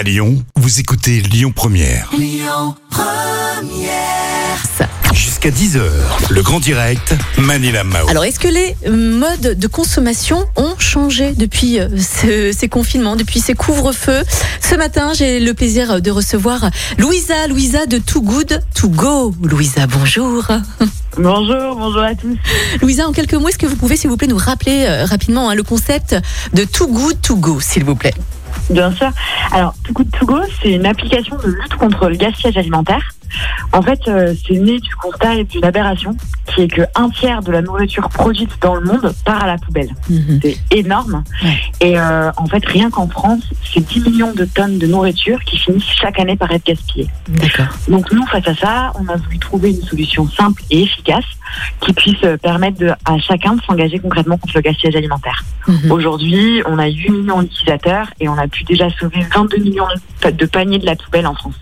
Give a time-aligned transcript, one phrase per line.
[0.00, 2.10] À Lyon, vous écoutez Lyon Première.
[5.12, 5.82] Jusqu'à 10h,
[6.30, 8.08] le grand direct, Manila Mao.
[8.08, 13.40] Alors, est-ce que les modes de consommation ont changé depuis euh, ce- ces confinements, depuis
[13.40, 14.22] ces couvre-feux?
[14.66, 19.34] Ce matin, j'ai le plaisir de recevoir Louisa, Louisa de Too Good To Go.
[19.42, 20.46] Louisa, bonjour.
[21.18, 22.36] Bonjour, bonjour à tous.
[22.80, 25.50] Louisa, en quelques mots, est-ce que vous pouvez, s'il vous plaît, nous rappeler euh, rapidement
[25.50, 26.16] hein, le concept
[26.54, 28.14] de Too Good To Go, s'il vous plaît?
[28.70, 29.10] Bien sûr.
[29.52, 33.12] Alors, Too c'est une application de lutte contre le gaspillage alimentaire.
[33.72, 36.16] En fait, euh, c'est né du constat et d'une aberration,
[36.46, 39.58] qui est que un tiers de la nourriture produite dans le monde part à la
[39.58, 39.90] poubelle.
[40.08, 40.40] Mhm.
[40.42, 41.22] C'est énorme.
[41.42, 41.60] Ouais.
[41.80, 45.58] Et euh, en fait, rien qu'en France, c'est 10 millions de tonnes de nourriture qui
[45.58, 47.08] finissent chaque année par être gaspillées.
[47.88, 51.24] Donc nous, face à ça, on a voulu trouver une solution simple et efficace
[51.80, 55.44] qui puisse euh, permettre de- à chacun de s'engager concrètement contre le gaspillage alimentaire.
[55.68, 55.90] Mhm.
[55.92, 59.86] Aujourd'hui, on a 8 millions d'utilisateurs et on a pu déjà sauver 22 millions
[60.24, 61.54] de paniers de la poubelle en France.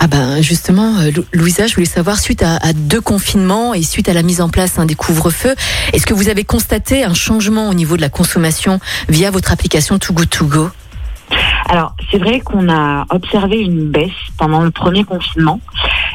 [0.00, 3.82] Ah ben justement, euh, Lou- Louisa, je voulais savoir, suite à, à deux confinements et
[3.82, 5.54] suite à la mise en place hein, des couvre-feux,
[5.92, 9.98] est-ce que vous avez constaté un changement au niveau de la consommation via votre application
[9.98, 10.68] Too Good To Go?
[11.68, 15.60] Alors, c'est vrai qu'on a observé une baisse pendant le premier confinement,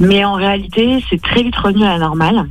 [0.00, 2.46] mais en réalité, c'est très vite revenu à la normale.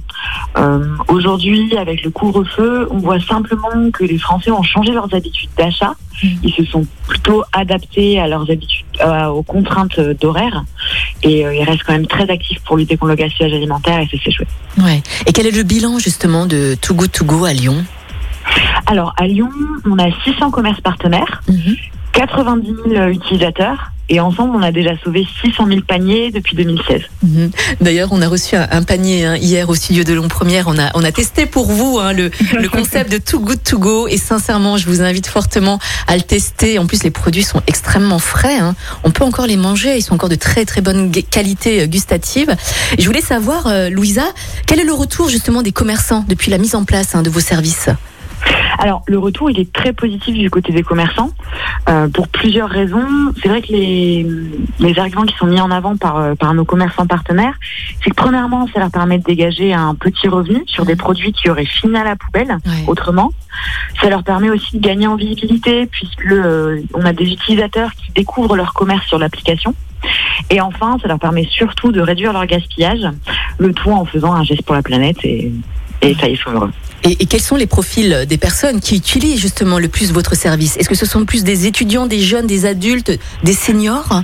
[0.57, 5.49] Euh, Aujourd'hui, avec le couvre-feu, on voit simplement que les Français ont changé leurs habitudes
[5.57, 5.95] d'achat.
[6.23, 6.29] Mhm.
[6.43, 10.63] Ils se sont plutôt adaptés à leurs habitudes, euh, aux contraintes d'horaire,
[11.25, 14.07] et euh, ils restent quand même très actifs pour lutter contre le gaspillage alimentaire, et
[14.11, 14.47] c'est chouette.
[14.81, 15.01] Ouais.
[15.25, 17.83] Et quel est le bilan justement de Too Good To Go à Lyon?
[18.85, 19.49] Alors, à Lyon,
[19.85, 21.41] on a 600 commerces partenaires.
[22.13, 27.01] 90 000 utilisateurs et ensemble on a déjà sauvé 600 000 paniers depuis 2016.
[27.23, 27.51] Mhm.
[27.81, 30.67] D'ailleurs, on a reçu un, un panier hein, hier au studio de Lyon Première.
[30.67, 33.79] On a, on a testé pour vous hein, le, le concept de Too Good To
[33.79, 36.77] Go et sincèrement, je vous invite fortement à le tester.
[36.79, 38.57] En plus, les produits sont extrêmement frais.
[38.59, 38.75] hein.
[39.03, 39.97] On peut encore les manger.
[39.97, 42.55] Ils sont encore de très très bonne qualité euh, gustative.
[42.97, 44.25] Et je voulais savoir, euh, Louisa,
[44.67, 47.89] quel est le retour justement des commerçants depuis la mise en place de vos services?
[48.79, 51.31] Alors le retour il est très positif du côté des commerçants
[51.89, 53.05] euh, pour plusieurs raisons.
[53.41, 54.25] C'est vrai que les,
[54.79, 57.55] les arguments qui sont mis en avant par, euh, par nos commerçants partenaires,
[58.03, 61.49] c'est que premièrement ça leur permet de dégager un petit revenu sur des produits qui
[61.49, 62.83] auraient fini à la poubelle Ouais.
[62.87, 63.31] autrement.
[64.01, 68.11] Ça leur permet aussi de gagner en visibilité puisque euh, on a des utilisateurs qui
[68.11, 69.73] découvrent leur commerce sur l'application.
[70.49, 73.07] Et enfin, ça leur permet surtout de réduire leur gaspillage,
[73.57, 75.51] le tout en faisant un geste pour la planète et,
[76.09, 76.27] et ça
[77.29, 80.77] quels sont les profils des personnes qui utilisent justement le plus votre service?
[80.77, 84.23] Est-ce que ce sont plus des étudiants, des jeunes, des adultes, des seniors?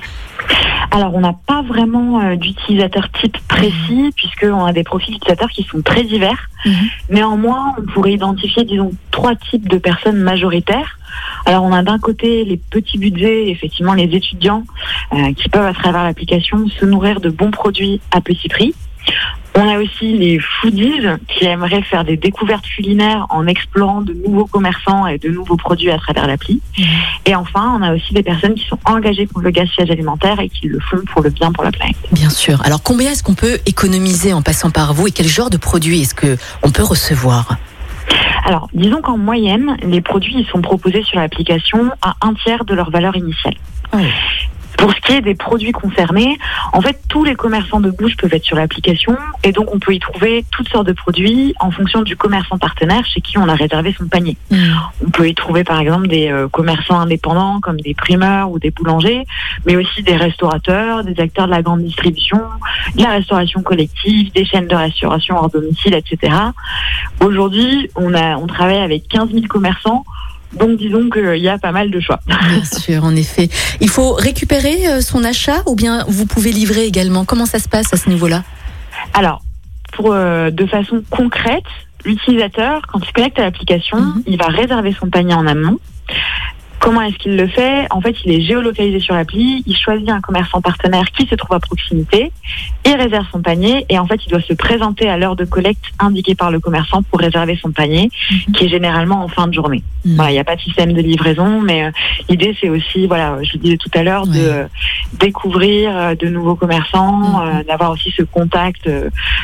[0.93, 5.63] Alors, on n'a pas vraiment euh, d'utilisateur type précis, puisqu'on a des profils d'utilisateurs qui
[5.63, 6.49] sont très divers.
[6.65, 6.73] Mhm.
[7.11, 10.99] Néanmoins, on pourrait identifier, disons, trois types de personnes majoritaires.
[11.45, 14.63] Alors, on a d'un côté les petits budgets, effectivement, les étudiants
[15.13, 18.73] euh, qui peuvent, à travers l'application, se nourrir de bons produits à petit prix.
[19.53, 24.45] On a aussi les foodies qui aimeraient faire des découvertes culinaires en explorant de nouveaux
[24.45, 26.61] commerçants et de nouveaux produits à travers l'appli.
[27.25, 30.47] Et enfin, on a aussi des personnes qui sont engagées contre le gaspillage alimentaire et
[30.47, 31.97] qui le font pour le bien pour la planète.
[32.13, 32.61] Bien sûr.
[32.65, 36.01] Alors combien est-ce qu'on peut économiser en passant par vous et quel genre de produits
[36.01, 37.57] est-ce que on peut recevoir?
[38.45, 42.73] Alors, disons qu'en moyenne, les produits ils sont proposés sur l'application à un tiers de
[42.73, 43.53] leur valeur initiale.
[43.93, 43.97] Oh.
[44.81, 46.39] Pour ce qui est des produits concernés,
[46.73, 49.93] en fait, tous les commerçants de bouche peuvent être sur l'application et donc on peut
[49.93, 53.53] y trouver toutes sortes de produits en fonction du commerçant partenaire chez qui on a
[53.53, 54.37] réservé son panier.
[55.05, 58.71] On peut y trouver par exemple des euh, commerçants indépendants comme des primeurs ou des
[58.71, 59.23] boulangers,
[59.67, 62.39] mais aussi des restaurateurs, des acteurs de la grande distribution,
[62.95, 66.33] de la restauration collective, des chaînes de restauration hors domicile, etc.
[67.19, 70.05] Aujourd'hui, on, a, on travaille avec 15 000 commerçants,
[70.53, 72.19] donc disons qu'il y a pas mal de choix.
[72.27, 73.49] Bien sûr, en effet.
[73.79, 77.25] Il faut récupérer euh, son achat ou bien vous pouvez livrer également?
[77.25, 78.43] Comment ça se passe à ce niveau-là?
[79.13, 79.41] Alors,
[79.93, 81.63] pour, euh, de façon concrète,
[82.05, 84.23] l'utilisateur, quand il connecte à l'application, Mhm.
[84.27, 85.79] il va réserver son panier en amont.
[86.81, 87.85] Comment est-ce qu'il le fait?
[87.91, 91.55] En fait, il est géolocalisé sur l'appli, il choisit un commerçant partenaire qui se trouve
[91.55, 92.31] à proximité,
[92.85, 95.83] il réserve son panier et en fait, il doit se présenter à l'heure de collecte
[95.99, 98.53] indiquée par le commerçant pour réserver son panier, Mhm.
[98.53, 99.83] qui est généralement en fin de journée.
[100.05, 100.15] Mhm.
[100.15, 101.91] Voilà, il n'y a pas de système de livraison, mais euh,
[102.29, 104.65] l'idée, c'est aussi, voilà, je le disais tout à l'heure, de euh,
[105.19, 107.63] découvrir euh, de nouveaux commerçants, Mhm.
[107.67, 108.89] d'avoir aussi ce contact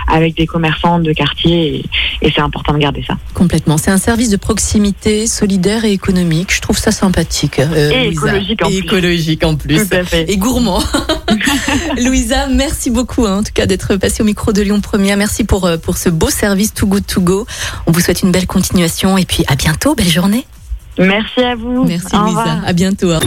[0.08, 1.86] avec des commerçants de quartier,
[2.22, 3.16] et, et c'est important de garder ça.
[3.36, 3.78] Complètement.
[3.78, 6.52] C'est un service de proximité, solidaire et économique.
[6.52, 7.27] Je trouve ça sympathique.
[7.60, 8.28] Euh, Et Louisa.
[8.28, 8.86] écologique en Et plus.
[8.88, 9.88] écologique en plus.
[9.88, 10.30] Tout à fait.
[10.32, 10.82] Et gourmand.
[12.04, 15.18] Louisa, merci beaucoup hein, en tout cas d'être passée au micro de Lyon Première.
[15.18, 17.48] Merci pour, euh, pour ce beau service Too Good To Go.
[17.86, 19.96] On vous souhaite une belle continuation et puis à bientôt.
[19.96, 20.46] Belle journée.
[21.00, 21.84] Merci à vous.
[21.86, 22.40] Merci Au Louisa.
[22.40, 22.62] revoir.
[22.66, 23.12] À bientôt.
[23.12, 23.20] hein.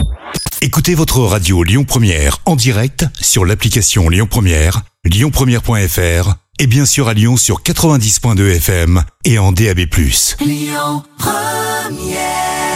[0.61, 7.07] Écoutez votre radio Lyon Première en direct sur l'application Lyon Première, lyonpremière.fr et bien sûr
[7.07, 9.79] à Lyon sur 90.2 FM et en DAB+.
[10.45, 12.70] Lyon Première